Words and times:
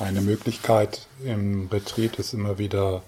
Eine 0.00 0.20
Möglichkeit 0.20 1.08
im 1.24 1.66
Retreat 1.72 2.20
ist 2.20 2.32
immer 2.32 2.56
wieder 2.56 3.02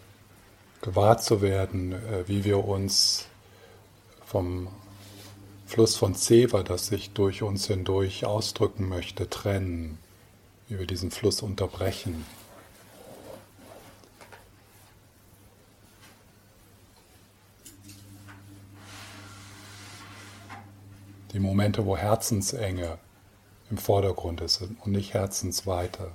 gewahr 0.82 1.18
zu 1.18 1.40
werden, 1.40 1.92
äh, 1.92 2.26
wie 2.26 2.42
wir 2.42 2.64
uns 2.64 3.26
vom 4.26 4.66
Fluss 5.66 5.94
von 5.94 6.14
Seva, 6.14 6.64
das 6.64 6.88
sich 6.88 7.12
durch 7.12 7.42
uns 7.42 7.68
hindurch 7.68 8.26
ausdrücken 8.26 8.88
möchte, 8.88 9.30
trennen, 9.30 9.98
wie 10.66 10.80
wir 10.80 10.86
diesen 10.86 11.12
Fluss 11.12 11.42
unterbrechen. 11.42 12.26
Die 21.32 21.38
Momente, 21.38 21.86
wo 21.86 21.96
Herzensenge 21.96 22.98
im 23.70 23.78
Vordergrund 23.78 24.40
ist 24.40 24.62
und 24.62 24.88
nicht 24.88 25.14
Herzensweite. 25.14 26.10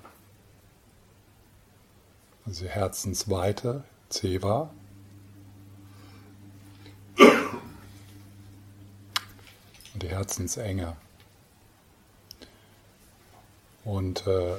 Also 2.45 2.65
Herzensweite, 2.67 3.83
Ceva. 4.11 4.69
Und 9.93 10.03
die 10.03 10.09
Herzensenge. 10.09 10.95
Und 13.83 14.27
äh, 14.27 14.53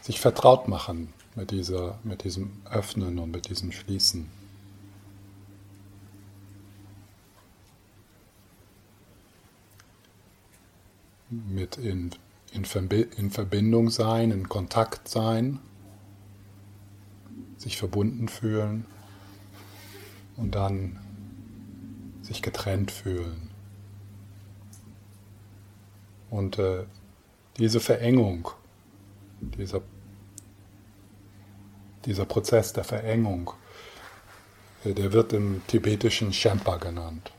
sich 0.00 0.20
vertraut 0.20 0.66
machen 0.68 1.12
mit, 1.34 1.50
dieser, 1.50 1.98
mit 2.02 2.24
diesem 2.24 2.62
Öffnen 2.70 3.18
und 3.18 3.30
mit 3.30 3.50
diesem 3.50 3.70
Schließen. 3.70 4.30
Mit 11.28 11.76
in, 11.76 12.14
in, 12.52 12.64
in 12.64 13.30
Verbindung 13.30 13.90
sein, 13.90 14.30
in 14.30 14.48
Kontakt 14.48 15.08
sein 15.08 15.60
sich 17.64 17.78
verbunden 17.78 18.28
fühlen 18.28 18.84
und 20.36 20.54
dann 20.54 20.98
sich 22.20 22.42
getrennt 22.42 22.90
fühlen. 22.90 23.50
Und 26.28 26.58
äh, 26.58 26.84
diese 27.56 27.80
Verengung, 27.80 28.50
dieser, 29.40 29.80
dieser 32.04 32.26
Prozess 32.26 32.74
der 32.74 32.84
Verengung, 32.84 33.52
äh, 34.84 34.92
der 34.92 35.14
wird 35.14 35.32
im 35.32 35.62
tibetischen 35.66 36.34
Shempa 36.34 36.76
genannt. 36.76 37.32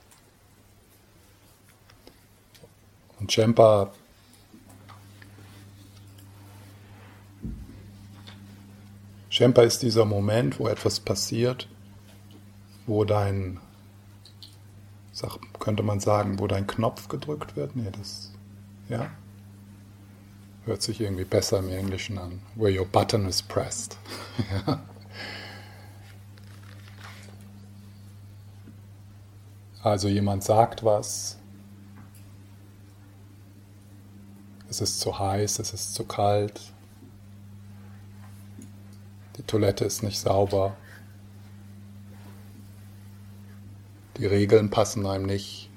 Und 3.20 3.32
Shempa 3.32 3.94
Shempa 9.36 9.64
ist 9.64 9.82
dieser 9.82 10.06
Moment, 10.06 10.62
wo 10.62 10.70
etwas 10.70 11.02
passiert, 11.02 11.68
wo 12.88 13.04
dein, 13.04 13.60
könnte 15.60 15.84
man 15.84 16.00
sagen, 16.00 16.40
wo 16.40 16.48
dein 16.48 16.68
Knopf 16.68 17.10
gedrückt 17.10 17.58
wird. 17.58 17.76
Nee, 17.76 17.92
das, 17.92 18.32
ja, 18.88 19.12
hört 20.64 20.82
sich 20.82 21.02
irgendwie 21.02 21.26
besser 21.26 21.60
im 21.60 21.68
Englischen 21.68 22.18
an. 22.18 22.40
Where 22.56 22.80
your 22.80 22.86
button 22.86 23.28
is 23.28 23.42
pressed. 23.42 23.98
Also 29.84 30.08
jemand 30.08 30.44
sagt 30.44 30.84
was, 30.84 31.38
es 34.68 34.82
ist 34.82 35.00
zu 35.00 35.20
heiß, 35.20 35.60
es 35.60 35.74
ist 35.74 35.94
zu 35.94 36.06
kalt, 36.06 36.74
Toilette 39.56 39.86
ist 39.86 40.04
nicht 40.04 40.20
sauber. 40.20 40.76
Die 44.18 44.26
Regeln 44.26 44.70
passen 44.70 45.08
einem 45.08 45.26
nicht. 45.26 45.70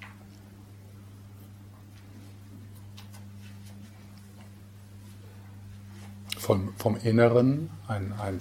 Vom, 6.36 6.74
vom 6.76 6.96
Inneren 6.96 7.70
ein, 7.86 8.12
ein, 8.14 8.40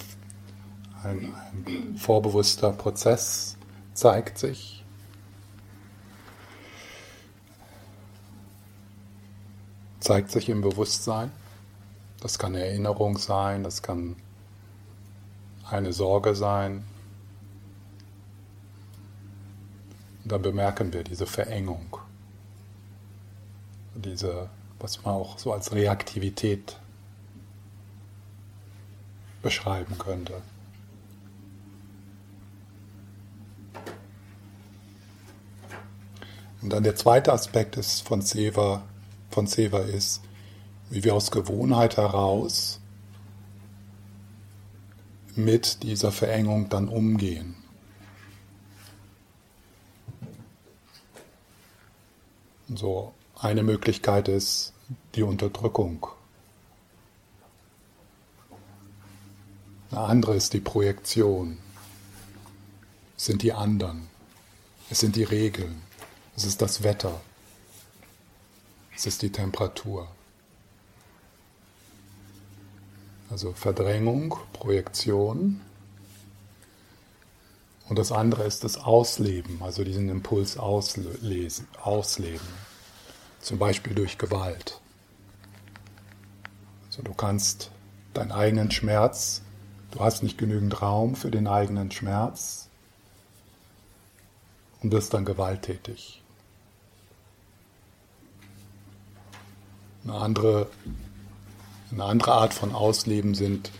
ein, 1.03 1.35
ein 1.55 1.97
vorbewusster 1.97 2.71
Prozess 2.71 3.57
zeigt 3.93 4.39
sich. 4.39 4.83
Zeigt 9.99 10.31
sich 10.31 10.49
im 10.49 10.61
Bewusstsein. 10.61 11.31
Das 12.21 12.39
kann 12.39 12.55
Erinnerung 12.55 13.19
sein, 13.19 13.63
das 13.63 13.83
kann 13.83 14.15
eine 15.69 15.93
Sorge 15.93 16.35
sein. 16.35 16.83
Und 20.23 20.31
dann 20.31 20.41
bemerken 20.41 20.93
wir 20.93 21.03
diese 21.03 21.25
Verengung, 21.25 21.97
diese, 23.95 24.49
was 24.79 25.03
man 25.03 25.15
auch 25.15 25.37
so 25.37 25.53
als 25.53 25.71
Reaktivität 25.73 26.77
beschreiben 29.41 29.97
könnte. 29.97 30.41
Und 36.61 36.73
dann 36.73 36.83
der 36.83 36.95
zweite 36.95 37.31
Aspekt 37.31 37.77
ist 37.77 38.05
von 38.05 38.21
Seva, 38.21 38.81
von 39.29 39.47
Seva 39.47 39.79
ist, 39.79 40.21
wie 40.89 41.03
wir 41.03 41.13
aus 41.13 41.31
Gewohnheit 41.31 41.97
heraus 41.97 42.81
mit 45.37 45.83
dieser 45.83 46.11
Verengung 46.11 46.69
dann 46.69 46.87
umgehen. 46.87 47.55
So, 52.73 53.13
eine 53.39 53.63
Möglichkeit 53.63 54.27
ist 54.27 54.73
die 55.15 55.23
Unterdrückung. 55.23 56.07
Eine 59.91 60.01
andere 60.01 60.35
ist 60.35 60.53
die 60.53 60.59
Projektion. 60.59 61.59
Es 63.15 63.25
sind 63.25 63.41
die 63.41 63.53
anderen. 63.53 64.09
Es 64.89 64.99
sind 64.99 65.15
die 65.15 65.23
Regeln. 65.23 65.81
Es 66.35 66.45
ist 66.45 66.61
das 66.61 66.83
Wetter. 66.83 67.21
Es 68.95 69.05
ist 69.05 69.21
die 69.21 69.31
Temperatur. 69.31 70.07
Also 73.29 73.53
Verdrängung, 73.53 74.37
Projektion. 74.53 75.61
Und 77.89 77.97
das 77.97 78.11
andere 78.11 78.43
ist 78.43 78.63
das 78.63 78.77
Ausleben, 78.77 79.61
also 79.61 79.83
diesen 79.83 80.09
Impuls 80.09 80.57
auslesen, 80.57 81.67
ausleben. 81.81 82.47
Zum 83.39 83.59
Beispiel 83.59 83.93
durch 83.93 84.17
Gewalt. 84.17 84.81
Also 86.87 87.01
du 87.03 87.13
kannst 87.13 87.71
deinen 88.13 88.31
eigenen 88.31 88.71
Schmerz, 88.71 89.41
du 89.91 89.99
hast 89.99 90.23
nicht 90.23 90.37
genügend 90.37 90.81
Raum 90.81 91.15
für 91.15 91.31
den 91.31 91.47
eigenen 91.47 91.91
Schmerz 91.91 92.67
und 94.81 94.91
wirst 94.91 95.13
dann 95.13 95.23
gewalttätig. 95.23 96.21
Eine 100.03 100.13
andere 100.13 100.69
eine 101.91 102.03
andere 102.03 102.33
Art 102.33 102.53
von 102.53 102.73
Ausleben 102.73 103.33
sind 103.33 103.71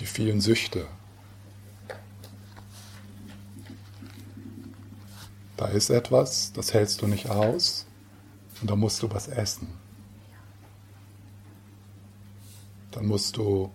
die 0.00 0.06
vielen 0.06 0.40
Süchte. 0.40 0.86
Da 5.56 5.66
ist 5.68 5.90
etwas, 5.90 6.52
das 6.52 6.74
hältst 6.74 7.00
du 7.02 7.06
nicht 7.06 7.30
aus 7.30 7.86
und 8.60 8.70
da 8.70 8.76
musst 8.76 9.02
du 9.02 9.10
was 9.10 9.28
essen. 9.28 9.68
Dann 12.90 13.06
musst 13.06 13.36
du 13.36 13.70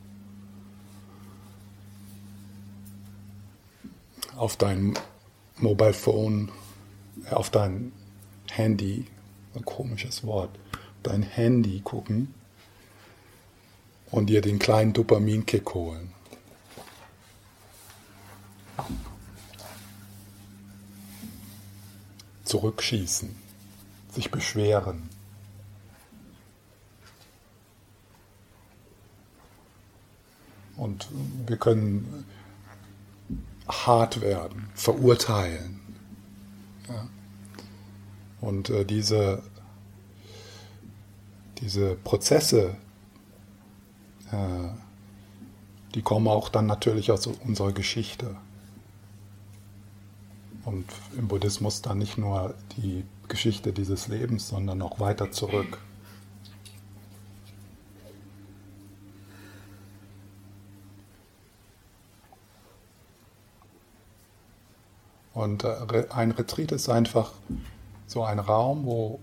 auf 4.35 4.57
dein 4.57 4.97
Mobile 5.57 5.93
Phone, 5.93 6.51
äh, 7.25 7.33
auf 7.33 7.49
dein 7.49 7.91
Handy, 8.51 9.05
ein 9.55 9.63
komisches 9.63 10.23
Wort, 10.23 10.49
dein 11.03 11.23
Handy 11.23 11.81
gucken 11.81 12.33
und 14.11 14.27
dir 14.27 14.41
den 14.41 14.59
kleinen 14.59 14.93
Dopaminkick 14.93 15.73
holen. 15.73 16.11
Zurückschießen, 22.43 23.33
sich 24.11 24.29
beschweren. 24.29 25.09
Und 30.75 31.07
wir 31.47 31.57
können 31.57 32.25
hart 33.67 34.19
werden, 34.19 34.69
verurteilen. 34.73 35.79
Ja. 36.89 37.07
Und 38.41 38.69
äh, 38.69 38.83
diese, 38.83 39.43
diese 41.59 41.95
Prozesse 41.95 42.75
die 45.95 46.01
kommen 46.01 46.27
auch 46.27 46.49
dann 46.49 46.67
natürlich 46.67 47.11
aus 47.11 47.27
unserer 47.27 47.71
Geschichte. 47.71 48.35
Und 50.63 50.85
im 51.17 51.27
Buddhismus 51.27 51.81
dann 51.81 51.97
nicht 51.97 52.17
nur 52.17 52.53
die 52.77 53.03
Geschichte 53.27 53.73
dieses 53.73 54.07
Lebens, 54.07 54.47
sondern 54.47 54.81
auch 54.81 54.99
weiter 54.99 55.31
zurück. 55.31 55.79
Und 65.33 65.63
äh, 65.63 66.05
ein 66.09 66.31
Retreat 66.31 66.71
ist 66.71 66.89
einfach 66.89 67.31
so 68.05 68.23
ein 68.23 68.39
Raum, 68.39 68.85
wo 68.85 69.19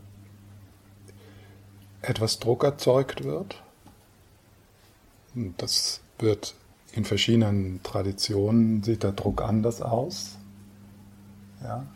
etwas 2.02 2.38
Druck 2.38 2.64
erzeugt 2.64 3.24
wird. 3.24 3.62
Das 5.34 6.00
wird 6.18 6.54
in 6.92 7.04
verschiedenen 7.04 7.82
Traditionen, 7.82 8.82
sieht 8.82 9.02
der 9.02 9.12
Druck 9.12 9.42
anders 9.42 9.82
aus. 9.82 10.36
Ja? 11.62 11.86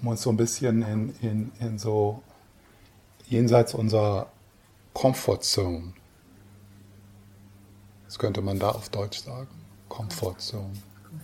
Um 0.00 0.08
uns 0.08 0.22
so 0.22 0.30
ein 0.30 0.36
bisschen 0.36 0.82
in, 0.82 1.14
in, 1.20 1.52
in 1.60 1.78
so 1.78 2.22
jenseits 3.28 3.74
unserer 3.74 4.28
Comfortzone, 4.94 5.92
das 8.06 8.18
könnte 8.18 8.40
man 8.40 8.58
da 8.58 8.70
auf 8.70 8.88
Deutsch 8.88 9.20
sagen, 9.20 9.48
Comfortzone. 9.88 10.72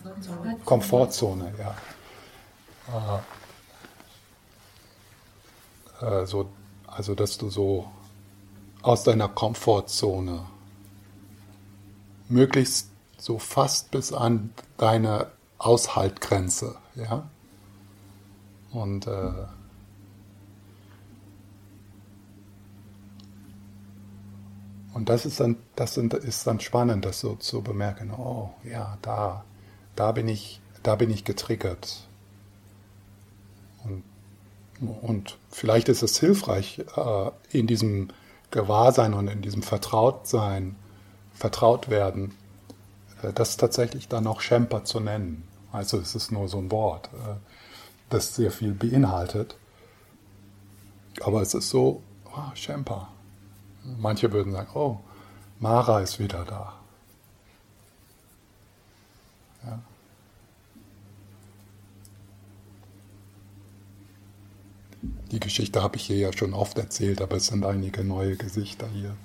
Komfortzone, 0.02 0.58
Komfortzone 0.64 1.55
ja. 1.58 3.23
Äh, 6.00 6.23
äh, 6.23 6.26
so, 6.26 6.50
also, 6.87 7.14
dass 7.14 7.38
du 7.38 7.50
so 7.50 7.91
aus 8.85 9.03
deiner 9.03 9.29
Komfortzone 9.29 10.45
möglichst 12.29 12.91
so 13.17 13.39
fast 13.39 13.91
bis 13.91 14.13
an 14.13 14.53
deine 14.77 15.29
Aushaltgrenze, 15.57 16.77
ja. 16.95 17.29
Und 18.73 19.07
äh, 19.07 19.33
und 24.93 25.09
das 25.09 25.25
ist 25.25 25.41
dann, 25.41 25.57
das 25.77 25.97
ist 25.97 26.47
dann 26.47 26.61
spannend, 26.61 27.07
das 27.07 27.21
so 27.21 27.37
zu 27.37 27.63
bemerken. 27.63 28.11
Oh, 28.11 28.51
ja, 28.65 28.99
da, 29.01 29.45
da 29.97 30.13
bin 30.13 30.29
ich, 30.29 30.61
da 30.83 30.97
bin 30.97 31.11
ich 31.11 31.25
getriggert. 31.25 32.07
Und, 33.85 34.03
und 35.01 35.39
vielleicht 35.51 35.89
ist 35.89 36.03
es 36.03 36.19
hilfreich, 36.19 36.85
äh, 36.97 37.31
in 37.51 37.67
diesem 37.67 38.09
Gewahrsein 38.55 39.15
und 39.15 39.27
in 39.27 39.43
diesem 39.43 39.62
Vertrautsein, 39.62 40.77
vertraut 41.35 41.91
werden, 41.91 42.35
äh, 43.23 43.33
das 43.33 43.56
tatsächlich 43.56 44.09
dann 44.09 44.27
auch 44.27 44.41
Schemper 44.41 44.85
zu 44.85 45.01
nennen. 45.01 45.43
Also 45.73 45.99
es 45.99 46.15
ist 46.15 46.31
nur 46.31 46.49
so 46.49 46.59
ein 46.59 46.71
Wort, 46.71 47.11
äh, 47.12 47.35
das 48.09 48.37
sehr 48.37 48.53
viel 48.53 48.73
beinhaltet. 48.73 49.56
Aber 51.21 51.43
es 51.43 51.53
ist 51.55 51.69
so, 51.69 52.03
oh, 52.27 52.55
Schemper. 52.55 53.09
Manche 53.99 54.33
würden 54.33 54.53
sagen, 54.53 54.71
oh, 54.75 55.01
Mara 55.59 56.01
ist 56.01 56.21
wieder 56.21 56.45
da. 56.45 56.75
Ja. 59.65 59.79
Die 65.31 65.41
Geschichte 65.41 65.82
habe 65.82 65.97
ich 65.97 66.05
hier 66.05 66.19
ja 66.19 66.32
schon 66.32 66.55
oft 66.55 66.79
erzählt, 66.79 67.21
aber 67.21 67.37
es 67.37 67.47
sind 67.47 67.65
einige 67.65 68.05
neue 68.05 68.37
Gesichter 68.37 68.88
hier. 68.93 69.17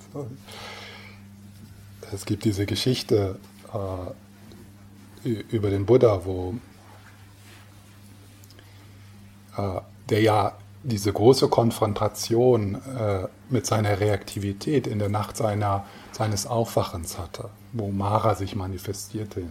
Es 2.12 2.24
gibt 2.24 2.44
diese 2.44 2.66
Geschichte 2.66 3.38
äh, 3.72 5.30
über 5.50 5.70
den 5.70 5.86
Buddha, 5.86 6.24
wo 6.24 6.54
äh, 9.56 9.80
der 10.08 10.20
ja 10.22 10.56
diese 10.82 11.12
große 11.12 11.48
Konfrontation 11.48 12.76
äh, 12.76 13.28
mit 13.50 13.66
seiner 13.66 14.00
Reaktivität 14.00 14.86
in 14.86 14.98
der 14.98 15.10
Nacht 15.10 15.36
seiner, 15.36 15.84
seines 16.12 16.46
Aufwachens 16.46 17.18
hatte, 17.18 17.50
wo 17.72 17.90
Mara 17.90 18.34
sich 18.34 18.56
manifestierte 18.56 19.42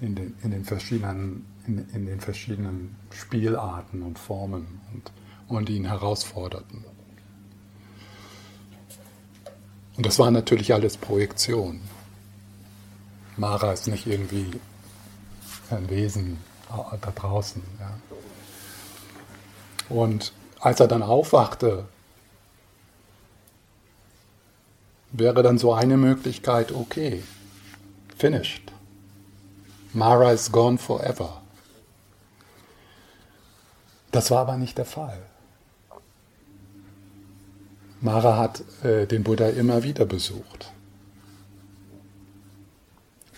in 0.00 0.14
den, 0.14 0.34
in 0.42 0.50
den, 0.50 0.64
verschiedenen, 0.64 1.46
in, 1.66 1.88
in 1.92 2.06
den 2.06 2.20
verschiedenen 2.20 2.96
Spielarten 3.10 4.02
und 4.02 4.18
Formen 4.18 4.80
und, 4.92 5.12
und 5.48 5.68
ihn 5.68 5.86
herausforderten. 5.86 6.84
Und 9.96 10.04
das 10.04 10.18
war 10.18 10.30
natürlich 10.30 10.74
alles 10.74 10.96
Projektion. 10.96 11.80
Mara 13.36 13.72
ist 13.72 13.86
nicht 13.86 14.06
irgendwie 14.06 14.60
ein 15.70 15.88
Wesen 15.88 16.38
da 16.68 17.12
draußen. 17.14 17.62
Ja. 17.80 17.98
Und 19.88 20.32
als 20.60 20.80
er 20.80 20.88
dann 20.88 21.02
aufwachte, 21.02 21.86
wäre 25.12 25.42
dann 25.42 25.58
so 25.58 25.72
eine 25.72 25.96
Möglichkeit, 25.96 26.72
okay, 26.72 27.22
finished. 28.16 28.72
Mara 29.96 30.32
is 30.32 30.52
gone 30.52 30.76
forever. 30.76 31.40
Das 34.10 34.30
war 34.30 34.40
aber 34.40 34.58
nicht 34.58 34.76
der 34.76 34.84
Fall. 34.84 35.22
Mara 38.02 38.36
hat 38.36 38.62
äh, 38.84 39.06
den 39.06 39.24
Buddha 39.24 39.48
immer 39.48 39.84
wieder 39.84 40.04
besucht. 40.04 40.70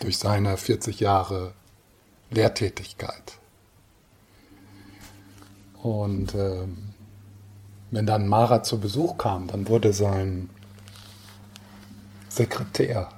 Durch 0.01 0.19
seine 0.19 0.57
40 0.57 0.99
Jahre 0.99 1.53
Lehrtätigkeit. 2.31 3.39
Und 5.81 6.35
äh, 6.35 6.67
wenn 7.93 8.07
dann 8.07 8.27
Mara 8.27 8.65
zu 8.65 8.81
Besuch 8.81 9.17
kam, 9.17 9.47
dann 9.47 9.69
wurde 9.69 9.93
sein 9.93 10.51
Sekretär 12.29 13.11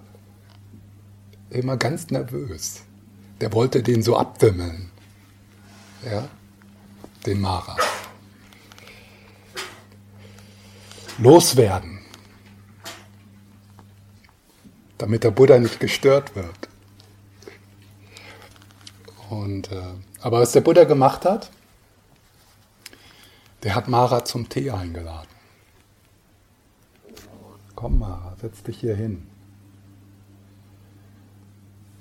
immer 1.49 1.79
ganz 1.79 2.11
nervös 2.11 2.83
der 3.41 3.53
wollte 3.53 3.83
den 3.83 4.03
so 4.03 4.17
abwimmeln. 4.17 4.91
Ja, 6.05 6.29
den 7.27 7.41
Mara. 7.41 7.77
Loswerden. 11.19 11.99
Damit 14.99 15.25
der 15.25 15.31
Buddha 15.31 15.59
nicht 15.59 15.81
gestört 15.81 16.35
wird. 16.35 16.69
Und, 19.29 19.71
äh, 19.71 19.83
aber 20.21 20.41
was 20.41 20.53
der 20.53 20.61
Buddha 20.61 20.85
gemacht 20.85 21.25
hat, 21.25 21.51
der 23.63 23.75
hat 23.75 23.89
Mara 23.89 24.25
zum 24.25 24.49
Tee 24.49 24.71
eingeladen. 24.71 25.29
Komm 27.75 27.99
Mara, 27.99 28.37
setz 28.41 28.63
dich 28.63 28.81
hier 28.81 28.97
hin. 28.97 29.27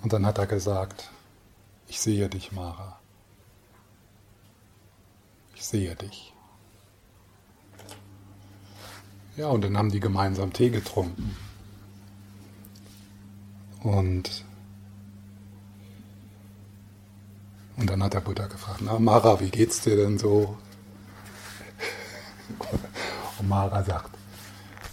Und 0.01 0.13
dann 0.13 0.25
hat 0.25 0.38
er 0.38 0.48
gesagt, 0.48 1.10
ich 1.89 2.00
sehe 2.00 2.29
dich, 2.29 2.51
Mara. 2.51 3.00
Ich 5.55 5.65
sehe 5.65 5.96
dich. 5.96 6.34
Ja, 9.36 9.48
und 9.48 9.63
dann 9.63 9.77
haben 9.77 9.91
die 9.91 10.00
gemeinsam 10.00 10.53
Tee 10.53 10.69
getrunken. 10.69 11.36
Und, 13.81 14.46
und 17.77 17.89
dann 17.89 18.03
hat 18.03 18.13
der 18.13 18.22
Buddha 18.22 18.48
gefragt, 18.48 18.81
na 18.84 19.00
Mara, 19.00 19.39
wie 19.39 19.50
geht's 19.50 19.81
dir 19.81 19.96
denn 19.96 20.17
so? 20.17 20.58
Und 23.39 23.48
Mara 23.48 23.84
sagt, 23.84 24.12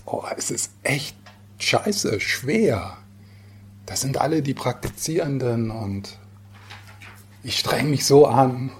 oh, 0.04 0.22
es 0.36 0.52
ist 0.52 0.70
echt 0.84 1.16
scheiße, 1.58 2.20
schwer. 2.20 2.96
Das 3.86 4.02
sind 4.02 4.18
alle 4.18 4.40
die 4.42 4.54
Praktizierenden 4.54 5.72
und 5.72 6.16
ich 7.46 7.60
streng 7.60 7.90
mich 7.90 8.04
so 8.04 8.26
an. 8.26 8.72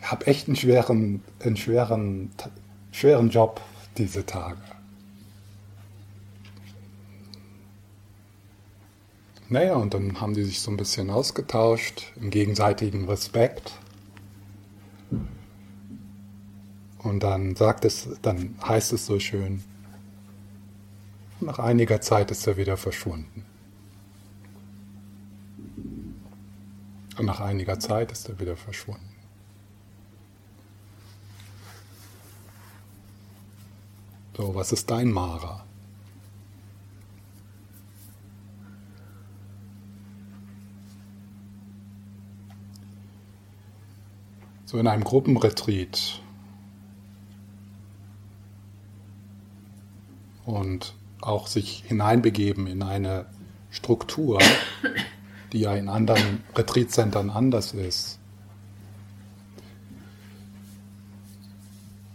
Ich 0.00 0.10
habe 0.10 0.26
echt 0.26 0.48
einen 0.48 0.56
schweren, 0.56 1.22
einen 1.40 1.56
schweren, 1.56 2.30
schweren 2.92 3.30
Job 3.30 3.62
diese 3.96 4.26
Tage. 4.26 4.60
Naja, 9.48 9.76
und 9.76 9.94
dann 9.94 10.20
haben 10.20 10.34
die 10.34 10.44
sich 10.44 10.60
so 10.60 10.70
ein 10.70 10.76
bisschen 10.76 11.08
ausgetauscht, 11.08 12.12
im 12.20 12.28
gegenseitigen 12.28 13.06
Respekt. 13.06 13.72
Und 16.98 17.22
dann 17.22 17.56
sagt 17.56 17.86
es, 17.86 18.10
dann 18.20 18.56
heißt 18.62 18.92
es 18.92 19.06
so 19.06 19.18
schön, 19.18 19.64
nach 21.40 21.58
einiger 21.58 22.02
Zeit 22.02 22.30
ist 22.30 22.46
er 22.46 22.58
wieder 22.58 22.76
verschwunden. 22.76 23.46
Und 27.18 27.26
nach 27.26 27.40
einiger 27.40 27.80
Zeit 27.80 28.12
ist 28.12 28.28
er 28.28 28.38
wieder 28.38 28.56
verschwunden. 28.56 29.12
So, 34.36 34.54
was 34.54 34.70
ist 34.70 34.88
dein 34.88 35.10
Mara? 35.10 35.64
So 44.66 44.78
in 44.78 44.86
einem 44.86 45.02
Gruppenretreat 45.02 46.20
und 50.44 50.94
auch 51.20 51.48
sich 51.48 51.82
hineinbegeben 51.88 52.68
in 52.68 52.82
eine 52.84 53.26
Struktur 53.70 54.38
die 55.52 55.60
ja 55.60 55.74
in 55.74 55.88
anderen 55.88 56.44
Retreatzentren 56.54 57.30
anders 57.30 57.72
ist, 57.72 58.18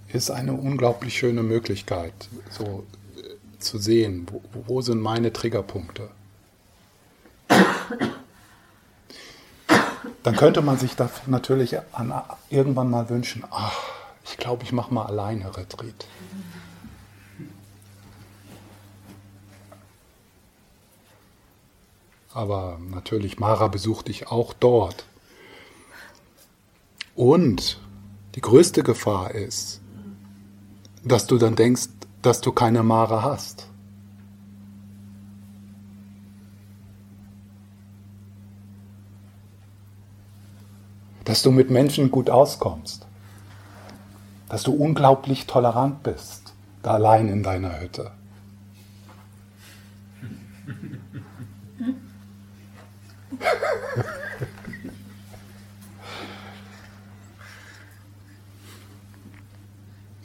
ist 0.09 0.29
eine 0.29 0.53
unglaublich 0.53 1.17
schöne 1.17 1.43
Möglichkeit, 1.43 2.13
so 2.49 2.85
äh, 3.17 3.59
zu 3.59 3.79
sehen, 3.79 4.27
wo, 4.31 4.41
wo 4.67 4.81
sind 4.81 5.01
meine 5.01 5.33
Triggerpunkte. 5.33 6.09
Dann 10.21 10.35
könnte 10.37 10.61
man 10.61 10.77
sich 10.77 10.95
das 10.95 11.27
natürlich 11.27 11.77
an, 11.91 12.13
irgendwann 12.49 12.89
mal 12.89 13.09
wünschen, 13.09 13.43
ach, 13.49 13.77
ich 14.23 14.37
glaube, 14.37 14.63
ich 14.63 14.71
mache 14.71 14.93
mal 14.93 15.05
alleine 15.05 15.57
Retreat. 15.57 16.07
Aber 22.33 22.79
natürlich, 22.89 23.37
Mara 23.37 23.67
besucht 23.67 24.07
dich 24.07 24.27
auch 24.27 24.53
dort. 24.53 25.05
Und 27.15 27.79
die 28.33 28.41
größte 28.41 28.81
Gefahr 28.81 29.31
ist, 29.31 29.81
dass 31.03 31.27
du 31.27 31.37
dann 31.37 31.55
denkst, 31.55 31.89
dass 32.23 32.41
du 32.41 32.51
keine 32.51 32.81
Mara 32.81 33.21
hast. 33.21 33.67
Dass 41.25 41.43
du 41.43 41.51
mit 41.51 41.69
Menschen 41.69 42.09
gut 42.09 42.31
auskommst. 42.31 43.05
Dass 44.49 44.63
du 44.63 44.73
unglaublich 44.73 45.45
tolerant 45.45 46.01
bist, 46.01 46.53
da 46.81 46.95
allein 46.95 47.29
in 47.29 47.43
deiner 47.43 47.79
Hütte. 47.79 48.11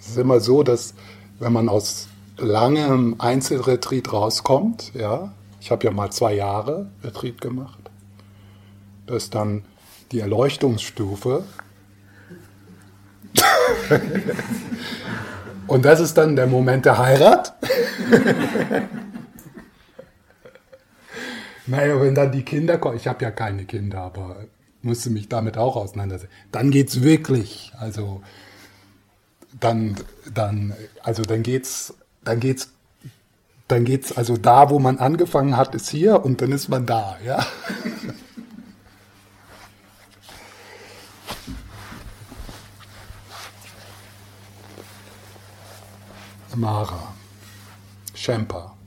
Es 0.08 0.12
ist 0.12 0.22
immer 0.22 0.40
so, 0.40 0.62
dass 0.62 0.94
wenn 1.38 1.52
man 1.52 1.68
aus 1.68 2.08
langem 2.38 3.16
Einzelretreat 3.18 4.10
rauskommt, 4.10 4.92
ja, 4.94 5.34
ich 5.60 5.70
habe 5.70 5.84
ja 5.84 5.92
mal 5.92 6.10
zwei 6.10 6.32
Jahre 6.34 6.88
Retreat 7.04 7.42
gemacht, 7.42 7.78
dass 9.06 9.28
dann 9.28 9.64
die 10.10 10.20
Erleuchtungsstufe 10.20 11.44
und 15.66 15.84
das 15.84 16.00
ist 16.00 16.16
dann 16.16 16.36
der 16.36 16.46
Moment 16.46 16.86
der 16.86 16.98
Heirat. 16.98 17.54
Naja, 21.70 22.00
wenn 22.00 22.14
dann 22.14 22.32
die 22.32 22.44
Kinder 22.44 22.78
kommen, 22.78 22.96
ich 22.96 23.06
habe 23.06 23.22
ja 23.22 23.30
keine 23.30 23.66
Kinder, 23.66 23.98
aber 24.00 24.46
musste 24.80 25.10
mich 25.10 25.28
damit 25.28 25.58
auch 25.58 25.76
auseinandersetzen. 25.76 26.32
Dann 26.50 26.70
geht's 26.70 27.02
wirklich, 27.02 27.72
also 27.78 28.22
dann, 29.52 29.96
dann, 30.32 30.74
also 31.02 31.22
dann 31.22 31.42
geht's, 31.42 31.94
dann 32.24 32.40
geht's, 32.40 32.70
dann 33.68 33.84
geht's, 33.84 34.16
also 34.16 34.36
da, 34.36 34.70
wo 34.70 34.78
man 34.78 34.98
angefangen 34.98 35.56
hat, 35.56 35.74
ist 35.74 35.88
hier 35.90 36.24
und 36.24 36.40
dann 36.40 36.52
ist 36.52 36.68
man 36.68 36.86
da, 36.86 37.16
ja. 37.24 37.46
Mara, 46.54 47.14
Shempa 48.14 48.78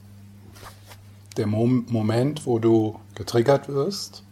der 1.37 1.47
Mom 1.47 1.85
Moment, 1.89 2.45
wo 2.45 2.59
du 2.59 2.99
getriggert 3.15 3.67
wirst 3.69 4.23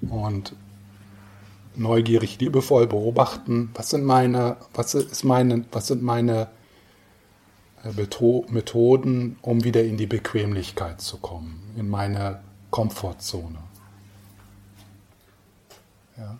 und 0.00 0.54
neugierig, 1.74 2.38
liebevoll 2.38 2.86
beobachten, 2.86 3.70
was 3.74 3.90
sind 3.90 4.04
meine, 4.04 4.56
was 4.74 4.94
ist 4.94 5.24
meine, 5.24 5.64
was 5.72 5.86
sind 5.88 6.02
meine 6.02 6.48
äh, 7.84 7.92
Methoden, 7.92 9.36
um 9.42 9.64
wieder 9.64 9.82
in 9.82 9.96
die 9.96 10.06
Bequemlichkeit 10.06 11.00
zu 11.00 11.18
kommen, 11.18 11.74
in 11.76 11.88
meine 11.88 12.42
Komfortzone. 12.70 13.58
Ja. 16.16 16.38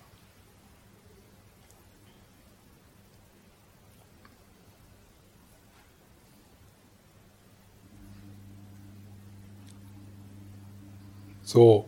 So, 11.42 11.86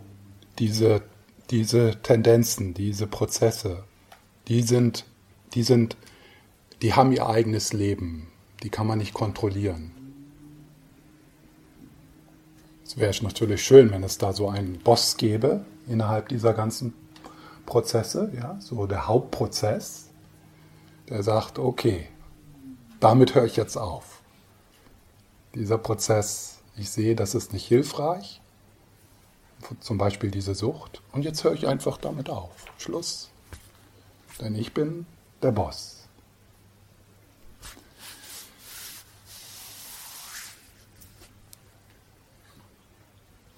diese, 0.58 1.02
diese 1.50 2.00
Tendenzen, 2.02 2.74
diese 2.74 3.06
Prozesse, 3.06 3.84
die 4.48 4.62
sind, 4.62 5.04
die 5.54 5.62
sind, 5.62 5.96
die 6.82 6.94
haben 6.94 7.12
ihr 7.12 7.26
eigenes 7.26 7.72
Leben. 7.72 8.28
Die 8.62 8.70
kann 8.70 8.86
man 8.86 8.98
nicht 8.98 9.12
kontrollieren. 9.12 9.90
Es 12.84 12.96
wäre 12.96 13.14
natürlich 13.22 13.62
schön, 13.64 13.90
wenn 13.90 14.02
es 14.02 14.18
da 14.18 14.32
so 14.32 14.48
einen 14.48 14.78
Boss 14.78 15.16
gäbe 15.16 15.64
innerhalb 15.86 16.28
dieser 16.28 16.54
ganzen 16.54 16.94
Prozesse, 17.66 18.30
ja, 18.34 18.58
so 18.60 18.86
der 18.86 19.06
Hauptprozess, 19.06 20.10
der 21.08 21.22
sagt, 21.22 21.58
okay, 21.58 22.06
damit 23.00 23.34
höre 23.34 23.44
ich 23.44 23.56
jetzt 23.56 23.76
auf. 23.76 24.22
Dieser 25.54 25.78
Prozess, 25.78 26.60
ich 26.76 26.90
sehe, 26.90 27.14
das 27.14 27.34
ist 27.34 27.52
nicht 27.52 27.66
hilfreich, 27.66 28.40
zum 29.80 29.98
Beispiel 29.98 30.30
diese 30.30 30.54
Sucht. 30.54 31.02
Und 31.12 31.24
jetzt 31.24 31.44
höre 31.44 31.54
ich 31.54 31.66
einfach 31.66 31.98
damit 31.98 32.30
auf. 32.30 32.50
Schluss. 32.78 33.30
Denn 34.40 34.54
ich 34.54 34.74
bin 34.74 35.06
der 35.42 35.52
Boss. 35.52 36.04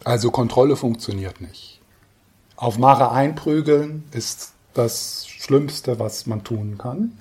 Also 0.04 0.30
Kontrolle 0.30 0.76
funktioniert 0.76 1.40
nicht. 1.40 1.80
Auf 2.54 2.78
Mara 2.78 3.10
einprügeln 3.10 4.04
ist 4.12 4.52
das 4.72 5.26
Schlimmste, 5.26 5.98
was 5.98 6.26
man 6.26 6.44
tun 6.44 6.78
kann. 6.78 7.18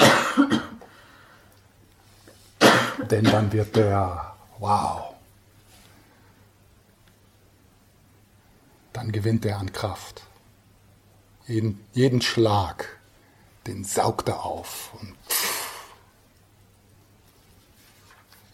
Denn 3.09 3.23
dann 3.23 3.51
wird 3.51 3.75
der, 3.75 4.35
wow, 4.59 5.14
dann 9.05 9.11
gewinnt 9.11 9.45
er 9.45 9.59
an 9.59 9.71
Kraft. 9.71 10.23
Jeden, 11.45 11.79
jeden 11.93 12.23
Schlag, 12.23 12.99
den 13.67 13.83
saugt 13.83 14.29
er 14.29 14.43
auf 14.43 14.95
und, 14.99 15.15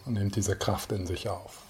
und 0.04 0.12
nimmt 0.12 0.36
diese 0.36 0.54
Kraft 0.54 0.92
in 0.92 1.06
sich 1.06 1.30
auf. 1.30 1.62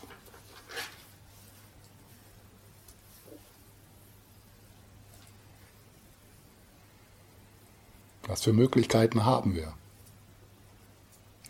Was 8.26 8.42
für 8.42 8.52
Möglichkeiten 8.52 9.24
haben 9.24 9.54
wir? 9.54 9.72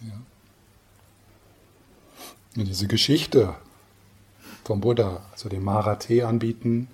Ja. 0.02 0.20
Und 2.56 2.66
diese 2.66 2.88
Geschichte 2.88 3.54
vom 4.64 4.82
Buddha, 4.82 5.24
also 5.32 5.48
dem 5.48 5.64
Mara-Tee 5.64 6.24
anbieten, 6.24 6.88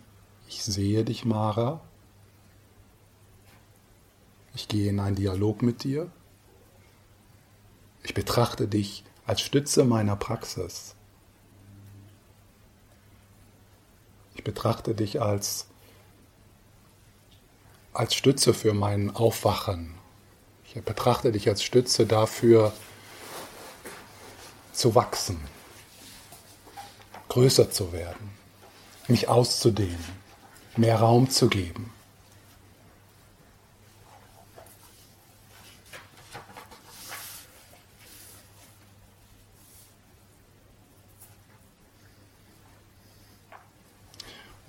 ich 0.49 0.65
sehe 0.65 1.05
dich, 1.05 1.25
Mara. 1.25 1.81
Ich 4.55 4.67
gehe 4.67 4.89
in 4.89 4.99
einen 4.99 5.15
Dialog 5.15 5.63
mit 5.63 5.85
dir. 5.85 6.11
Ich 8.03 8.15
betrachte 8.15 8.67
dich 8.67 9.05
als 9.27 9.43
Stütze 9.43 9.85
meiner 9.85 10.17
Praxis. 10.17 10.95
Ich 14.35 14.43
betrachte 14.43 14.95
dich 14.95 15.21
als, 15.21 15.67
als 17.93 18.15
Stütze 18.15 18.55
für 18.55 18.73
mein 18.73 19.15
Aufwachen. 19.15 19.95
Ich 20.65 20.83
betrachte 20.83 21.31
dich 21.31 21.49
als 21.49 21.63
Stütze 21.63 22.07
dafür, 22.07 22.73
zu 24.73 24.95
wachsen, 24.95 25.41
größer 27.29 27.71
zu 27.71 27.93
werden, 27.93 28.31
mich 29.09 29.29
auszudehnen 29.29 30.28
mehr 30.79 31.01
Raum 31.01 31.29
zu 31.29 31.49
geben. 31.49 31.93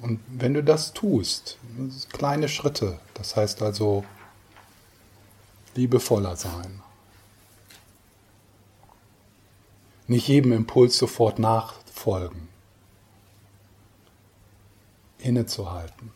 Und 0.02 0.20
wenn 0.30 0.54
du 0.54 0.64
das 0.64 0.94
tust, 0.94 1.58
kleine 2.12 2.50
Schritte, 2.50 3.00
das 3.14 3.36
heißt 3.36 3.62
also 3.62 4.04
liebevoller 5.76 6.36
sein. 6.36 6.82
Nicht 10.08 10.28
jedem 10.28 10.54
Impuls 10.54 10.98
sofort 10.98 11.38
nachfolgen. 11.38 12.48
Innezuhalten. 15.20 16.12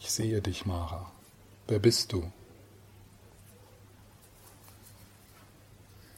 Ich 0.00 0.10
sehe 0.10 0.40
dich, 0.42 0.66
Mara. 0.66 1.10
Wer 1.66 1.78
bist 1.78 2.12
du? 2.12 2.30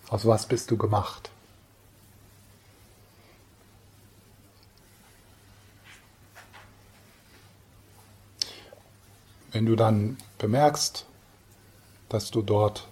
Aus 0.09 0.27
was 0.27 0.47
bist 0.47 0.71
du 0.71 0.77
gemacht? 0.77 1.31
Wenn 9.53 9.67
du 9.67 9.77
dann 9.77 10.17
bemerkst, 10.39 11.07
dass 12.09 12.31
du 12.31 12.43
dort, 12.43 12.89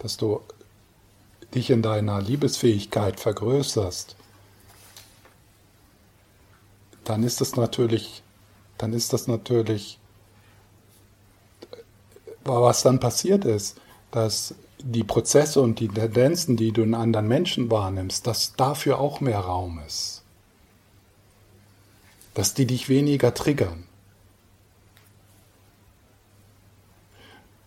dass 0.00 0.16
du 0.16 0.40
dich 1.54 1.70
in 1.70 1.82
deiner 1.82 2.20
Liebesfähigkeit 2.20 3.20
vergrößerst, 3.20 4.16
dann 7.08 7.22
ist 7.22 7.40
das 7.40 7.56
natürlich, 7.56 8.22
dann 8.78 8.92
ist 8.92 9.12
das 9.12 9.28
natürlich, 9.28 9.98
was 12.44 12.82
dann 12.82 13.00
passiert 13.00 13.44
ist, 13.44 13.80
dass 14.10 14.54
die 14.78 15.04
Prozesse 15.04 15.60
und 15.60 15.80
die 15.80 15.88
Tendenzen, 15.88 16.56
die 16.56 16.72
du 16.72 16.82
in 16.82 16.94
anderen 16.94 17.28
Menschen 17.28 17.70
wahrnimmst, 17.70 18.26
dass 18.26 18.54
dafür 18.54 18.98
auch 18.98 19.20
mehr 19.20 19.40
Raum 19.40 19.80
ist. 19.86 20.22
Dass 22.34 22.54
die 22.54 22.66
dich 22.66 22.88
weniger 22.88 23.34
triggern. 23.34 23.84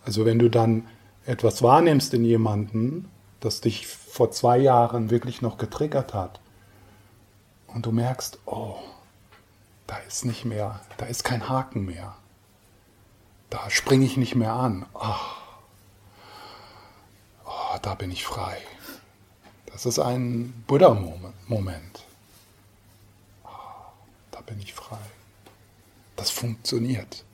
Also 0.04 0.24
wenn 0.24 0.38
du 0.38 0.48
dann 0.48 0.86
etwas 1.26 1.62
wahrnimmst 1.62 2.14
in 2.14 2.24
jemanden, 2.24 3.10
das 3.40 3.60
dich 3.60 3.86
vor 3.86 4.30
zwei 4.30 4.58
Jahren 4.58 5.10
wirklich 5.10 5.42
noch 5.42 5.58
getriggert 5.58 6.14
hat, 6.14 6.40
und 7.68 7.86
du 7.86 7.92
merkst, 7.92 8.38
oh, 8.46 8.76
da 9.90 9.96
ist 10.06 10.24
nicht 10.24 10.44
mehr, 10.44 10.78
da 10.98 11.06
ist 11.06 11.24
kein 11.24 11.48
Haken 11.48 11.84
mehr. 11.84 12.14
Da 13.50 13.68
springe 13.70 14.06
ich 14.06 14.16
nicht 14.16 14.36
mehr 14.36 14.52
an. 14.52 14.86
Ach, 14.94 15.42
oh, 17.44 17.76
da 17.82 17.96
bin 17.96 18.12
ich 18.12 18.24
frei. 18.24 18.56
Das 19.66 19.86
ist 19.86 19.98
ein 19.98 20.62
Buddha-Moment. 20.68 22.04
Oh, 23.42 23.48
da 24.30 24.40
bin 24.42 24.60
ich 24.60 24.74
frei. 24.74 25.00
Das 26.14 26.30
funktioniert. 26.30 27.24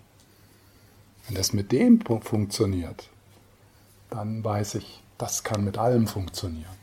Wenn 1.26 1.34
das 1.34 1.52
mit 1.52 1.72
dem 1.72 2.00
funktioniert, 2.00 3.10
dann 4.08 4.42
weiß 4.42 4.76
ich, 4.76 5.02
das 5.18 5.44
kann 5.44 5.62
mit 5.62 5.76
allem 5.76 6.06
funktionieren. 6.06 6.75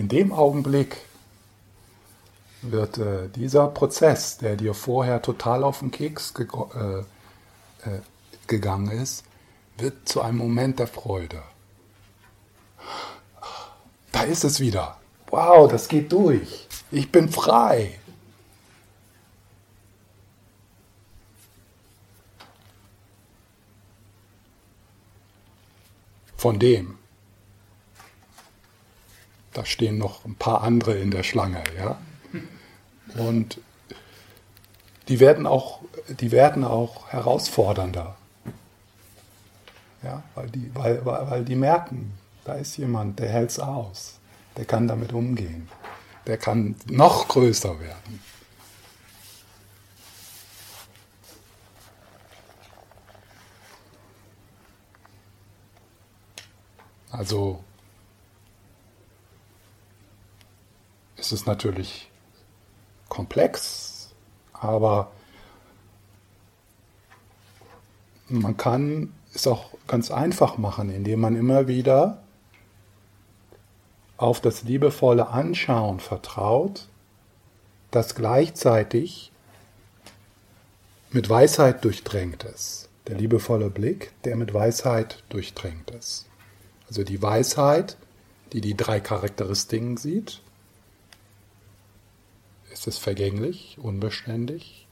In 0.00 0.08
dem 0.08 0.32
Augenblick 0.32 0.96
wird 2.62 2.96
äh, 2.96 3.28
dieser 3.28 3.66
Prozess, 3.66 4.38
der 4.38 4.56
dir 4.56 4.72
vorher 4.72 5.20
total 5.20 5.62
auf 5.62 5.80
den 5.80 5.90
Keks 5.90 6.32
ge 6.32 6.46
äh, 6.46 7.00
äh, 7.86 8.00
gegangen 8.46 8.92
ist, 8.92 9.24
wird 9.76 10.08
zu 10.08 10.22
einem 10.22 10.38
Moment 10.38 10.78
der 10.78 10.86
Freude. 10.86 11.42
Da 14.10 14.22
ist 14.22 14.42
es 14.42 14.58
wieder. 14.58 14.96
Wow, 15.28 15.70
das 15.70 15.86
geht 15.86 16.10
durch. 16.12 16.66
Ich 16.90 17.12
bin 17.12 17.28
frei. 17.28 18.00
Von 26.38 26.58
dem. 26.58 26.99
Da 29.60 29.66
stehen 29.66 29.98
noch 29.98 30.24
ein 30.24 30.36
paar 30.36 30.62
andere 30.62 30.94
in 30.94 31.10
der 31.10 31.22
Schlange, 31.22 31.62
ja. 31.76 31.98
Und 33.22 33.60
die 35.08 35.20
werden 35.20 35.46
auch, 35.46 35.80
die 36.08 36.32
werden 36.32 36.64
auch 36.64 37.08
herausfordernder. 37.08 38.16
Ja, 40.02 40.22
weil 40.34 40.48
die, 40.48 40.74
weil, 40.74 41.04
weil, 41.04 41.30
weil 41.30 41.44
die 41.44 41.56
merken, 41.56 42.14
da 42.46 42.54
ist 42.54 42.78
jemand, 42.78 43.18
der 43.18 43.28
hält 43.28 43.50
es 43.50 43.60
aus. 43.60 44.18
Der 44.56 44.64
kann 44.64 44.88
damit 44.88 45.12
umgehen. 45.12 45.68
Der 46.26 46.38
kann 46.38 46.74
noch 46.86 47.28
größer 47.28 47.78
werden. 47.80 48.18
Also 57.10 57.62
ist 61.32 61.46
natürlich 61.46 62.10
komplex, 63.08 64.14
aber 64.52 65.10
man 68.28 68.56
kann 68.56 69.12
es 69.34 69.46
auch 69.46 69.70
ganz 69.86 70.10
einfach 70.10 70.58
machen, 70.58 70.90
indem 70.90 71.20
man 71.20 71.36
immer 71.36 71.68
wieder 71.68 72.22
auf 74.16 74.40
das 74.40 74.62
liebevolle 74.62 75.28
Anschauen 75.28 75.98
vertraut, 75.98 76.88
das 77.90 78.14
gleichzeitig 78.14 79.32
mit 81.10 81.28
Weisheit 81.28 81.84
durchdrängt 81.84 82.44
ist. 82.44 82.88
Der 83.08 83.16
liebevolle 83.16 83.70
Blick, 83.70 84.12
der 84.24 84.36
mit 84.36 84.54
Weisheit 84.54 85.24
durchdrängt 85.30 85.90
ist. 85.90 86.26
Also 86.86 87.02
die 87.02 87.20
Weisheit, 87.22 87.96
die 88.52 88.60
die 88.60 88.76
drei 88.76 89.00
Charakteristiken 89.00 89.96
sieht. 89.96 90.42
Ist 92.80 92.86
es 92.86 92.96
vergänglich, 92.96 93.76
unbeständig? 93.78 94.86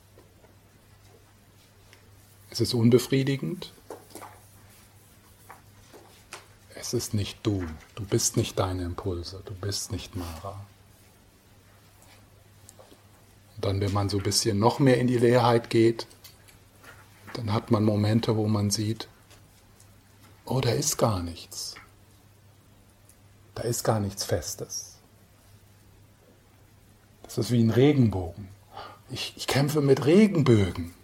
Ist 2.51 2.61
es 2.61 2.75
unbefriedigend? 2.75 3.73
Es 6.75 6.93
ist 6.93 7.15
nicht 7.15 7.39
du. 7.45 7.65
Du 7.95 8.05
bist 8.05 8.37
nicht 8.37 8.59
deine 8.59 8.83
Impulse. 8.83 9.41
Du 9.47 9.55
bist 9.55 9.91
nicht 9.91 10.15
Mara. 10.17 10.67
Und 13.57 13.65
dann, 13.65 13.81
wenn 13.81 13.95
man 13.95 14.11
so 14.11 14.19
ein 14.19 14.23
bisschen 14.23 14.59
noch 14.59 14.81
mehr 14.81 14.99
in 14.99 15.07
die 15.07 15.17
Leerheit 15.17 15.71
geht, 15.71 16.07
dann 17.33 17.55
hat 17.55 17.71
man 17.71 17.85
Momente, 17.85 18.37
wo 18.37 18.49
man 18.49 18.69
sieht, 18.69 19.09
oh, 20.45 20.61
da 20.61 20.73
ist 20.73 20.99
gar 20.99 21.23
nichts. 21.23 21.75
Da 23.55 23.63
ist 23.63 23.83
gar 23.83 23.99
nichts 23.99 24.25
Festes. 24.25 24.98
Das 27.29 27.37
ist 27.37 27.51
wie 27.51 27.63
ein 27.63 27.71
Regenbogen. 27.71 28.49
Ich, 29.11 29.35
ich 29.37 29.47
kämpfe 29.47 29.83
mit 29.83 30.07
Regenbögen. 30.07 30.95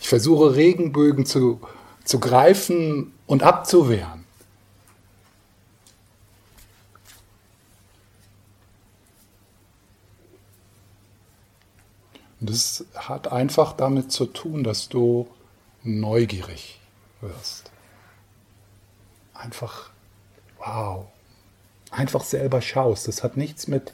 Ich 0.00 0.08
versuche 0.08 0.56
Regenbögen 0.56 1.26
zu, 1.26 1.60
zu 2.04 2.18
greifen 2.18 3.14
und 3.28 3.44
abzuwehren. 3.44 4.24
Und 12.40 12.50
das 12.50 12.84
hat 12.96 13.30
einfach 13.30 13.74
damit 13.74 14.10
zu 14.10 14.26
tun, 14.26 14.64
dass 14.64 14.88
du 14.88 15.28
neugierig 15.84 16.80
wirst. 17.20 17.70
Einfach, 19.34 19.90
wow. 20.58 21.06
Einfach 21.92 22.24
selber 22.24 22.60
schaust. 22.60 23.06
Das 23.06 23.22
hat 23.22 23.36
nichts 23.36 23.68
mit, 23.68 23.92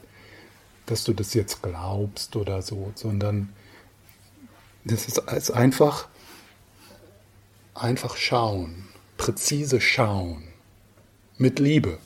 dass 0.89 1.03
du 1.03 1.13
das 1.13 1.33
jetzt 1.33 1.61
glaubst 1.61 2.35
oder 2.35 2.61
so, 2.61 2.91
sondern 2.95 3.53
das 4.83 5.07
ist 5.07 5.51
einfach, 5.51 6.07
einfach 7.75 8.17
schauen, 8.17 8.87
präzise 9.17 9.81
schauen, 9.81 10.47
mit 11.37 11.59
Liebe 11.59 11.99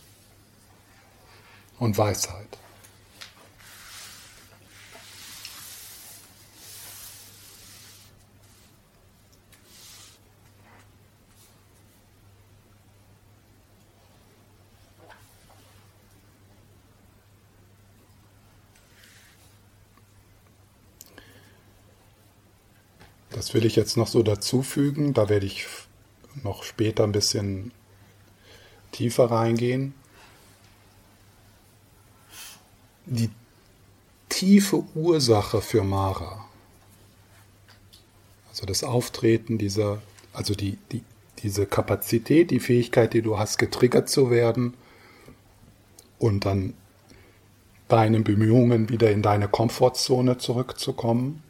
und 1.80 1.98
Weisheit. 1.98 2.58
Das 23.54 23.62
will 23.62 23.68
ich 23.68 23.76
jetzt 23.76 23.98
noch 23.98 24.08
so 24.08 24.24
dazufügen. 24.24 25.14
Da 25.14 25.30
werde 25.30 25.46
ich 25.46 25.68
noch 26.42 26.64
später 26.64 27.04
ein 27.04 27.12
bisschen 27.12 27.72
tiefer 28.92 29.30
reingehen. 29.30 29.94
die 33.06 33.30
tiefe 34.28 34.84
Ursache 34.96 35.62
für 35.62 35.84
Mara. 35.84 36.46
Also 38.50 38.66
das 38.66 38.84
Auftreten 38.84 39.60
dieser, 39.60 40.02
also 40.34 40.56
die, 40.56 40.80
die, 40.92 41.04
diese 41.44 41.68
Kapazität, 41.68 42.50
die 42.50 42.60
Fähigkeit, 42.60 43.14
die 43.14 43.22
du 43.22 43.38
hast, 43.38 43.60
getriggert 43.60 44.10
zu 44.10 44.32
werden 44.32 44.74
und 46.18 46.46
dann 46.46 46.74
deinen 47.88 48.24
Bemühungen 48.24 48.90
wieder 48.90 49.12
in 49.12 49.22
deine 49.22 49.48
Komfortzone 49.48 50.40
zurückzukommen. 50.40 51.44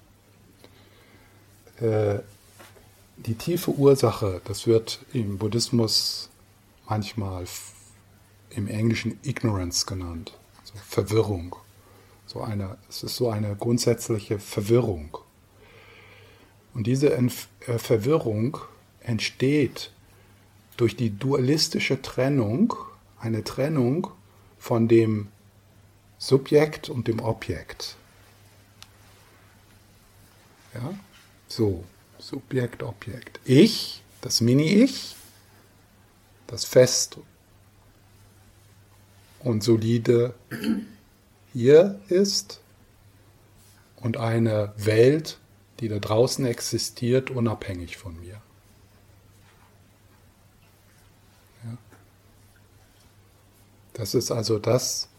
Äh, 1.80 2.20
die 3.18 3.36
tiefe 3.36 3.72
Ursache, 3.72 4.42
das 4.46 4.68
wird 4.68 5.00
im 5.14 5.38
Buddhismus 5.38 6.30
manchmal 6.88 7.46
im 8.50 8.68
Englischen 8.68 9.20
Ignorance 9.24 9.86
genannt, 9.86 10.34
also 10.62 10.74
Verwirrung. 10.88 11.56
So 12.26 12.42
eine, 12.42 12.78
es 12.90 13.04
ist 13.04 13.16
so 13.16 13.30
eine 13.30 13.56
grundsätzliche 13.56 14.40
Verwirrung. 14.40 15.18
Und 16.74 16.88
diese 16.88 17.14
Entf 17.14 17.48
äh, 17.68 17.78
Verwirrung 17.78 18.58
entsteht 19.02 19.92
durch 20.78 20.96
die 20.96 21.12
dualistische 21.12 22.02
Trennung, 22.02 22.74
eine 23.20 23.44
Trennung 23.44 24.08
von 24.58 24.88
dem 24.88 25.28
Subjekt 26.18 26.90
und 26.90 27.08
dem 27.08 27.20
Objekt. 27.20 27.96
Ja, 30.74 30.94
so, 31.56 31.84
Subjekt, 32.18 32.84
Objekt. 32.84 33.40
Ich, 33.46 34.02
das 34.22 34.42
Mini-Ich, 34.42 35.16
das 36.48 36.66
fest 36.66 37.18
und 39.40 39.64
solide 39.64 40.34
hier 41.52 42.00
ist 42.08 42.62
und 43.98 44.18
eine 44.18 44.74
Welt, 44.78 45.40
die 45.80 45.90
da 45.90 46.00
draußen 46.00 46.46
existiert, 46.46 47.30
unabhängig 47.30 47.98
von 47.98 48.20
mir. 48.20 48.42
Ja. 51.64 51.78
Das 53.94 54.14
ist 54.14 54.32
also 54.32 54.60
das, 54.60 55.10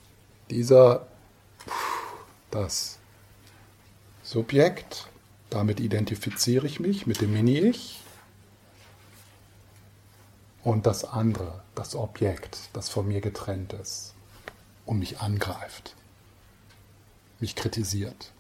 dieser, 0.51 1.07
das 2.51 2.99
Subjekt, 4.23 5.09
damit 5.55 5.81
identifiziere 5.81 6.67
ich 6.67 6.81
mich 6.81 7.07
mit 7.07 7.21
dem 7.21 7.33
Mini-Ich. 7.33 8.01
Und 10.63 10.87
das 10.87 11.05
andere, 11.05 11.63
das 11.75 11.95
Objekt, 11.95 12.59
das 12.73 12.89
von 12.89 13.07
mir 13.07 13.21
getrennt 13.21 13.73
ist 13.75 14.15
und 14.87 14.99
mich 14.99 15.21
angreift 15.21 15.95
mich 17.45 17.57
kritisiert, 17.57 18.33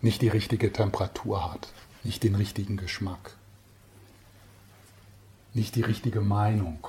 nicht 0.00 0.22
die 0.22 0.28
richtige 0.28 0.72
Temperatur 0.72 1.52
hat, 1.52 1.72
nicht 2.04 2.22
den 2.22 2.34
richtigen 2.34 2.78
Geschmack, 2.78 3.36
nicht 5.52 5.74
die 5.76 5.82
richtige 5.82 6.22
Meinung, 6.22 6.86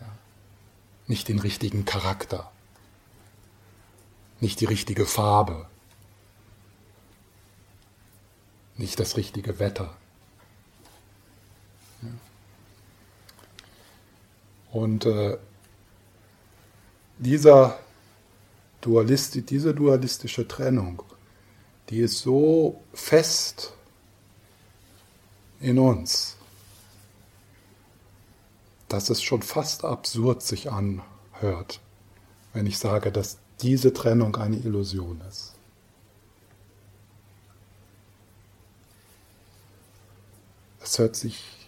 ja, 0.00 0.06
nicht 1.08 1.26
den 1.26 1.40
richtigen 1.40 1.84
Charakter, 1.84 2.52
nicht 4.40 4.60
die 4.60 4.66
richtige 4.66 5.06
Farbe, 5.06 5.66
nicht 8.76 8.98
das 8.98 9.16
richtige 9.16 9.58
Wetter. 9.58 9.96
Und 14.72 15.04
äh, 15.04 15.36
dieser 17.18 17.78
Dualisti, 18.80 19.42
diese 19.42 19.74
dualistische 19.74 20.46
Trennung, 20.46 21.02
die 21.88 21.98
ist 21.98 22.20
so 22.20 22.80
fest 22.94 23.74
in 25.60 25.78
uns, 25.78 26.36
dass 28.88 29.10
es 29.10 29.22
schon 29.22 29.42
fast 29.42 29.84
absurd 29.84 30.42
sich 30.42 30.70
anhört, 30.70 31.80
wenn 32.52 32.66
ich 32.66 32.78
sage, 32.78 33.12
dass 33.12 33.38
diese 33.62 33.92
Trennung 33.92 34.36
eine 34.36 34.56
Illusion 34.56 35.20
ist. 35.28 35.54
Es 40.82 40.98
hört 40.98 41.14
sich 41.14 41.60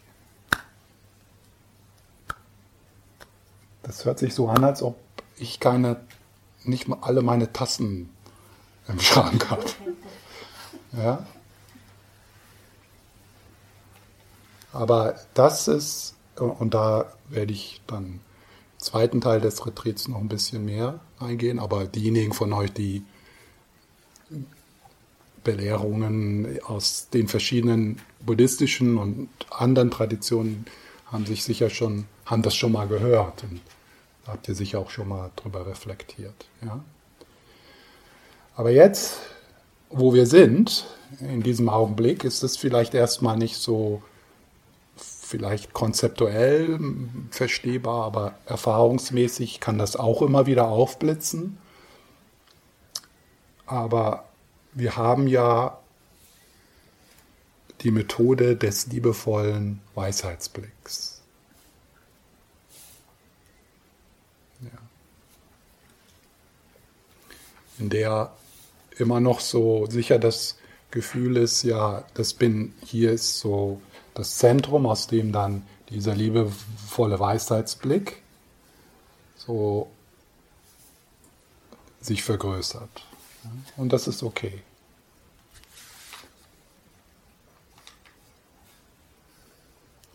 das 3.83 4.05
hört 4.05 4.19
sich 4.19 4.35
so 4.35 4.49
an, 4.49 4.65
als 4.65 4.83
ob 4.83 4.97
ich 5.37 5.61
keine, 5.61 6.01
nicht 6.65 6.89
mal 6.89 6.99
alle 7.03 7.23
meine 7.23 7.53
Tassen 7.53 8.11
im 8.89 9.01
Schrank 9.01 9.51
habe. 9.51 9.65
Ja? 10.93 11.27
Aber 14.73 15.17
das 15.35 15.69
ist, 15.69 16.15
und 16.37 16.73
da 16.73 17.13
werde 17.29 17.53
ich 17.53 17.83
dann 17.87 18.21
zweiten 18.83 19.21
Teil 19.21 19.41
des 19.41 19.65
Retreats 19.67 20.09
noch 20.09 20.19
ein 20.19 20.29
bisschen 20.29 20.65
mehr 20.65 21.01
eingehen, 21.19 21.59
aber 21.59 21.85
diejenigen 21.87 22.33
von 22.33 22.53
euch, 22.53 22.73
die 22.73 23.05
Belehrungen 25.45 26.59
aus 26.65 27.09
den 27.13 27.29
verschiedenen 27.29 28.01
buddhistischen 28.21 28.99
und 28.99 29.29
anderen 29.51 29.91
Traditionen 29.91 30.67
haben 31.07 31.27
sich 31.27 31.45
sicher 31.45 31.71
schon, 31.71 32.07
haben 32.25 32.43
das 32.43 32.55
schon 32.55 32.73
mal 32.73 32.87
gehört. 32.87 33.43
Und 33.45 33.61
habt 34.27 34.49
ihr 34.49 34.55
sicher 34.55 34.79
auch 34.79 34.91
schon 34.91 35.09
mal 35.09 35.31
drüber 35.37 35.67
reflektiert. 35.67 36.47
Ja? 36.65 36.83
Aber 38.55 38.71
jetzt, 38.71 39.19
wo 39.91 40.15
wir 40.15 40.27
sind, 40.27 40.87
in 41.21 41.43
diesem 41.43 41.69
Augenblick, 41.69 42.25
ist 42.25 42.43
es 42.43 42.57
vielleicht 42.57 42.95
erstmal 42.95 43.37
nicht 43.37 43.57
so 43.57 44.03
vielleicht 45.33 45.73
konzeptuell 45.73 46.79
verstehbar, 47.31 48.05
aber 48.05 48.35
erfahrungsmäßig 48.45 49.61
kann 49.61 49.79
das 49.79 49.97
auch 49.97 50.21
immer 50.21 50.45
wieder 50.45 50.69
aufblitzen. 50.69 51.57
Aber 53.65 54.29
wir 54.75 54.97
haben 54.97 55.27
ja 55.27 55.79
die 57.81 57.91
Methode 57.91 58.57
des 58.57 58.89
liebevollen 58.89 59.81
Weisheitsblicks. 59.95 61.23
in 67.79 67.89
der 67.89 68.33
immer 68.99 69.19
noch 69.19 69.41
so 69.41 69.87
sicher 69.87 70.19
das 70.19 70.57
Gefühl 70.93 71.37
ist, 71.37 71.63
ja, 71.65 72.05
das 72.15 72.35
bin, 72.35 72.75
hier 72.85 73.11
ist 73.13 73.41
so 73.41 73.81
das 74.15 74.37
Zentrum, 74.37 74.87
aus 74.87 75.07
dem 75.07 75.33
dann 75.33 75.67
dieser 75.89 76.15
liebevolle 76.15 77.19
Weisheitsblick 77.19 78.23
so 79.37 79.91
sich 82.01 82.23
vergrößert. 82.23 83.05
Und 83.77 83.93
das 83.93 84.07
ist 84.07 84.23
okay. 84.23 84.63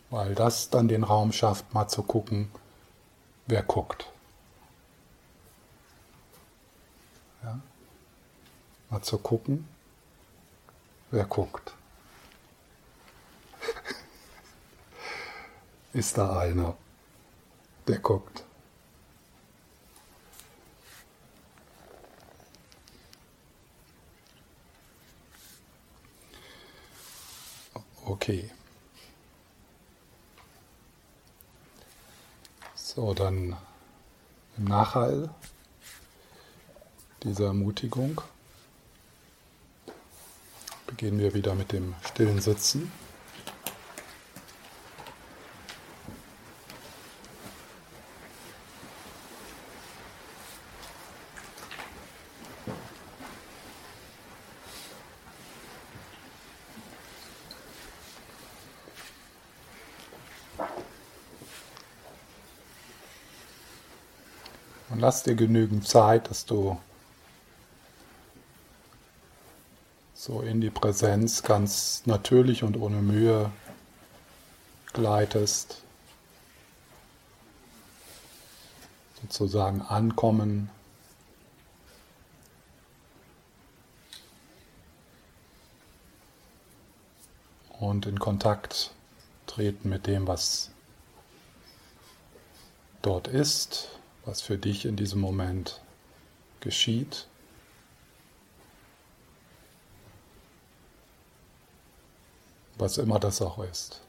Weil 0.10 0.36
das 0.36 0.70
dann 0.70 0.88
den 0.88 1.04
Raum 1.04 1.34
schafft, 1.34 1.74
mal 1.74 1.88
zu 1.88 2.02
gucken, 2.04 2.50
wer 3.46 3.64
guckt. 3.64 4.10
Ja? 7.44 7.60
Mal 8.90 9.02
zu 9.02 9.18
gucken, 9.18 9.68
wer 11.12 11.26
guckt. 11.26 11.77
Ist 15.94 16.18
da 16.18 16.40
einer, 16.40 16.76
der 17.88 18.00
guckt? 18.00 18.44
Okay. 28.06 28.50
So, 32.76 33.14
dann 33.14 33.58
im 34.58 34.64
Nachhall 34.64 35.30
dieser 37.24 37.48
Ermutigung 37.48 38.22
beginnen 40.86 41.20
wir 41.20 41.34
wieder 41.34 41.54
mit 41.54 41.74
dem 41.74 41.96
stillen 42.02 42.40
Sitzen. 42.40 42.90
Lass 65.08 65.24
dir 65.24 65.36
genügend 65.36 65.88
Zeit, 65.88 66.30
dass 66.30 66.46
du 66.46 66.78
so 70.13 70.41
in 70.41 70.60
die 70.60 70.70
Präsenz 70.70 71.43
ganz 71.43 72.02
natürlich 72.04 72.62
und 72.62 72.76
ohne 72.76 72.98
Mühe 72.98 73.50
gleitest. 74.91 75.82
Sozusagen 79.22 79.82
ankommen. 79.82 80.70
Und 87.80 88.08
in 88.08 88.20
Kontakt 88.20 88.91
treten 89.46 89.88
mit 89.88 90.06
dem, 90.06 90.28
was 90.28 90.70
dort 93.02 93.30
ist, 93.30 93.97
was 94.28 94.42
für 94.42 94.58
dich 94.58 94.86
in 94.86 94.98
diesem 94.98 95.22
Moment 95.22 95.82
geschieht. 96.60 97.28
Was 102.78 102.98
immer 102.98 103.20
das 103.20 103.42
auch 103.42 103.63
ist. 103.63 104.02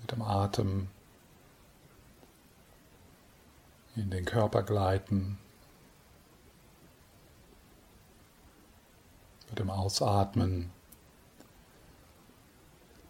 mit 0.00 0.10
dem 0.10 0.22
Atem 0.22 0.88
in 3.94 4.01
den 4.12 4.24
Körper 4.24 4.62
gleiten, 4.62 5.38
mit 9.48 9.58
dem 9.58 9.70
Ausatmen 9.70 10.70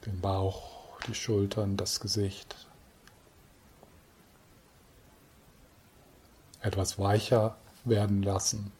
den 0.06 0.20
Bauch, 0.20 1.00
die 1.06 1.14
Schultern, 1.14 1.76
das 1.76 2.00
Gesicht. 2.00 2.68
Etwas 6.60 6.98
weicher 6.98 7.56
werden 7.84 8.22
lassen, 8.22 8.72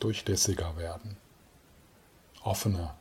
durchlässiger 0.00 0.76
werden, 0.76 1.16
offener. 2.42 2.97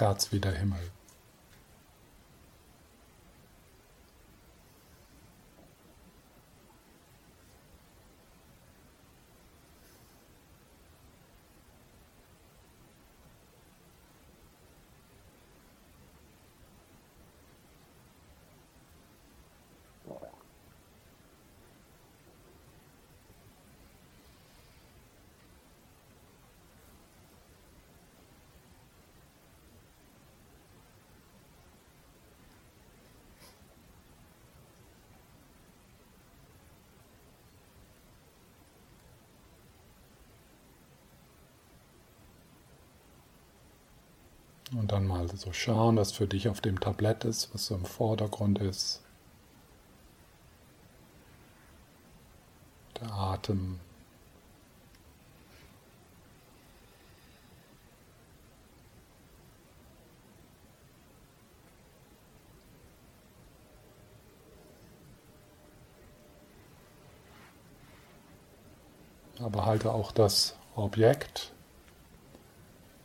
Herz 0.00 0.32
wie 0.32 0.40
der 0.40 0.52
Himmel. 0.52 0.78
Und 44.74 44.90
dann 44.90 45.06
mal 45.06 45.28
so 45.28 45.52
schauen, 45.52 45.96
was 45.96 46.12
für 46.12 46.26
dich 46.26 46.48
auf 46.48 46.62
dem 46.62 46.80
Tablett 46.80 47.24
ist, 47.24 47.52
was 47.52 47.66
so 47.66 47.74
im 47.74 47.84
Vordergrund 47.84 48.58
ist. 48.58 49.02
Der 53.00 53.12
Atem. 53.12 53.80
Aber 69.38 69.66
halte 69.66 69.92
auch 69.92 70.12
das 70.12 70.56
Objekt 70.76 71.52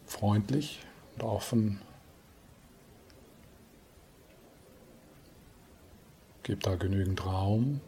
freundlich 0.06 0.87
und 1.18 1.24
offen. 1.24 1.82
Gib 6.44 6.64
da 6.64 6.76
genügend 6.76 7.26
Raum. 7.26 7.82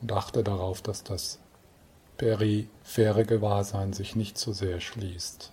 Und 0.00 0.12
achte 0.12 0.42
darauf, 0.42 0.80
dass 0.80 1.04
das 1.04 1.38
periphere 2.16 3.26
Gewahrsein 3.26 3.92
sich 3.92 4.16
nicht 4.16 4.38
zu 4.38 4.52
sehr 4.54 4.80
schließt. 4.80 5.52